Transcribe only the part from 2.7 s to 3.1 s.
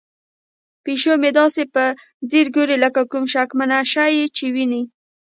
لکه